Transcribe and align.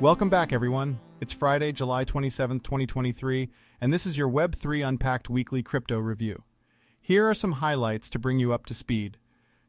Welcome 0.00 0.30
back, 0.30 0.52
everyone. 0.52 1.00
It's 1.20 1.32
Friday, 1.32 1.72
July 1.72 2.04
27th, 2.04 2.62
2023, 2.62 3.50
and 3.80 3.92
this 3.92 4.06
is 4.06 4.16
your 4.16 4.28
Web3 4.28 4.86
Unpacked 4.86 5.28
weekly 5.28 5.60
crypto 5.60 5.98
review. 5.98 6.44
Here 7.00 7.28
are 7.28 7.34
some 7.34 7.54
highlights 7.54 8.08
to 8.10 8.18
bring 8.20 8.38
you 8.38 8.52
up 8.52 8.64
to 8.66 8.74
speed. 8.74 9.16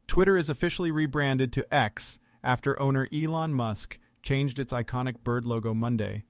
Twitter 0.06 0.36
is 0.36 0.48
officially 0.48 0.92
rebranded 0.92 1.52
to 1.54 1.74
X 1.74 2.20
after 2.44 2.80
owner 2.80 3.08
Elon 3.12 3.52
Musk 3.54 3.98
changed 4.22 4.60
its 4.60 4.72
iconic 4.72 5.24
bird 5.24 5.44
logo 5.44 5.74
Monday, 5.74 6.22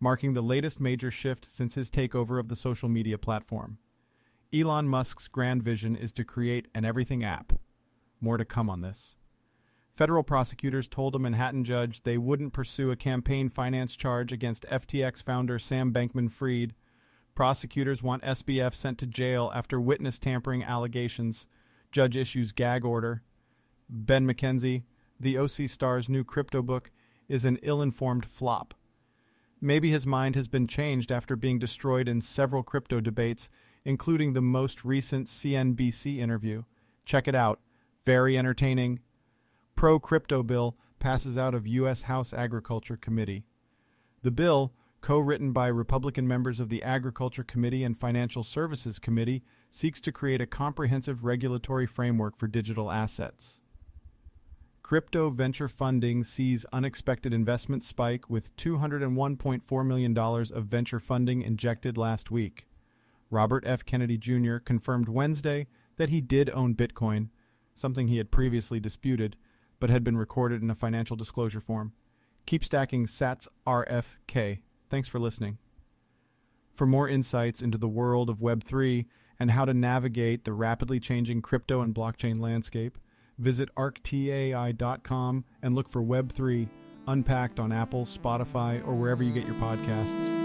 marking 0.00 0.32
the 0.32 0.40
latest 0.40 0.80
major 0.80 1.10
shift 1.10 1.46
since 1.50 1.74
his 1.74 1.90
takeover 1.90 2.40
of 2.40 2.48
the 2.48 2.56
social 2.56 2.88
media 2.88 3.18
platform. 3.18 3.76
Elon 4.54 4.88
Musk's 4.88 5.28
grand 5.28 5.62
vision 5.62 5.96
is 5.96 6.14
to 6.14 6.24
create 6.24 6.66
an 6.74 6.86
everything 6.86 7.22
app. 7.22 7.52
More 8.22 8.38
to 8.38 8.46
come 8.46 8.70
on 8.70 8.80
this. 8.80 9.16
Federal 9.94 10.24
prosecutors 10.24 10.88
told 10.88 11.14
a 11.14 11.20
Manhattan 11.20 11.64
judge 11.64 12.02
they 12.02 12.18
wouldn't 12.18 12.52
pursue 12.52 12.90
a 12.90 12.96
campaign 12.96 13.48
finance 13.48 13.94
charge 13.94 14.32
against 14.32 14.66
FTX 14.66 15.22
founder 15.22 15.56
Sam 15.56 15.92
Bankman 15.92 16.32
Fried. 16.32 16.74
Prosecutors 17.36 18.02
want 18.02 18.24
SBF 18.24 18.74
sent 18.74 18.98
to 18.98 19.06
jail 19.06 19.52
after 19.54 19.80
witness 19.80 20.18
tampering 20.18 20.64
allegations. 20.64 21.46
Judge 21.92 22.16
issues 22.16 22.50
gag 22.50 22.84
order. 22.84 23.22
Ben 23.88 24.26
McKenzie, 24.26 24.82
the 25.20 25.38
OC 25.38 25.68
Star's 25.68 26.08
new 26.08 26.24
crypto 26.24 26.60
book, 26.60 26.90
is 27.28 27.44
an 27.44 27.60
ill 27.62 27.80
informed 27.80 28.26
flop. 28.26 28.74
Maybe 29.60 29.90
his 29.90 30.06
mind 30.06 30.34
has 30.34 30.48
been 30.48 30.66
changed 30.66 31.12
after 31.12 31.36
being 31.36 31.60
destroyed 31.60 32.08
in 32.08 32.20
several 32.20 32.64
crypto 32.64 33.00
debates, 33.00 33.48
including 33.84 34.32
the 34.32 34.42
most 34.42 34.84
recent 34.84 35.28
CNBC 35.28 36.18
interview. 36.18 36.64
Check 37.04 37.28
it 37.28 37.34
out. 37.36 37.60
Very 38.04 38.36
entertaining 38.36 38.98
pro 39.76 39.98
crypto 39.98 40.42
bill 40.42 40.76
passes 40.98 41.36
out 41.36 41.54
of 41.54 41.66
U.S. 41.66 42.02
House 42.02 42.32
Agriculture 42.32 42.96
Committee. 42.96 43.44
The 44.22 44.30
bill, 44.30 44.72
co 45.00 45.18
written 45.18 45.52
by 45.52 45.66
Republican 45.66 46.26
members 46.26 46.60
of 46.60 46.70
the 46.70 46.82
Agriculture 46.82 47.44
Committee 47.44 47.84
and 47.84 47.98
Financial 47.98 48.42
Services 48.42 48.98
Committee, 48.98 49.42
seeks 49.70 50.00
to 50.00 50.12
create 50.12 50.40
a 50.40 50.46
comprehensive 50.46 51.24
regulatory 51.24 51.86
framework 51.86 52.36
for 52.38 52.46
digital 52.46 52.90
assets. 52.90 53.60
Crypto 54.82 55.30
venture 55.30 55.68
funding 55.68 56.24
sees 56.24 56.66
unexpected 56.72 57.32
investment 57.32 57.82
spike 57.82 58.28
with 58.28 58.54
$201.4 58.56 59.86
million 59.86 60.18
of 60.18 60.64
venture 60.66 61.00
funding 61.00 61.42
injected 61.42 61.96
last 61.96 62.30
week. 62.30 62.66
Robert 63.30 63.64
F. 63.66 63.84
Kennedy 63.84 64.18
Jr. 64.18 64.56
confirmed 64.56 65.08
Wednesday 65.08 65.66
that 65.96 66.10
he 66.10 66.20
did 66.20 66.50
own 66.50 66.74
Bitcoin, 66.74 67.30
something 67.74 68.08
he 68.08 68.18
had 68.18 68.30
previously 68.30 68.78
disputed, 68.78 69.36
but 69.84 69.90
had 69.90 70.02
been 70.02 70.16
recorded 70.16 70.62
in 70.62 70.70
a 70.70 70.74
financial 70.74 71.14
disclosure 71.14 71.60
form. 71.60 71.92
Keep 72.46 72.64
stacking 72.64 73.06
SATS 73.06 73.48
RFK. 73.66 74.60
Thanks 74.88 75.08
for 75.08 75.18
listening. 75.18 75.58
For 76.72 76.86
more 76.86 77.06
insights 77.06 77.60
into 77.60 77.76
the 77.76 77.86
world 77.86 78.30
of 78.30 78.38
Web3 78.38 79.04
and 79.38 79.50
how 79.50 79.66
to 79.66 79.74
navigate 79.74 80.46
the 80.46 80.54
rapidly 80.54 81.00
changing 81.00 81.42
crypto 81.42 81.82
and 81.82 81.94
blockchain 81.94 82.40
landscape, 82.40 82.96
visit 83.36 83.68
arctai.com 83.74 85.44
and 85.60 85.74
look 85.74 85.90
for 85.90 86.02
Web3 86.02 86.66
unpacked 87.06 87.60
on 87.60 87.70
Apple, 87.70 88.06
Spotify, 88.06 88.82
or 88.86 88.98
wherever 88.98 89.22
you 89.22 89.34
get 89.34 89.44
your 89.44 89.56
podcasts. 89.56 90.43